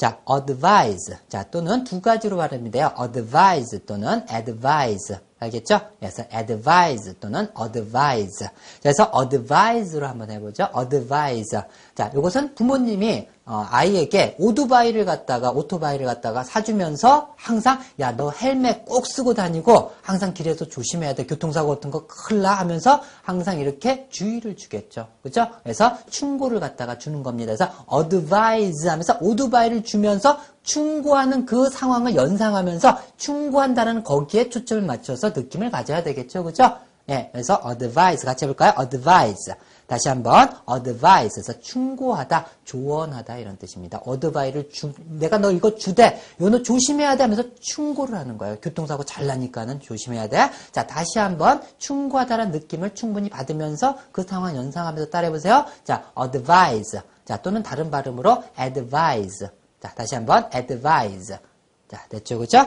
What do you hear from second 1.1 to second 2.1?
자, 또는 두